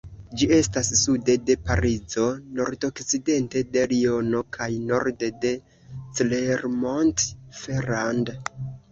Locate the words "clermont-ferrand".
6.21-8.33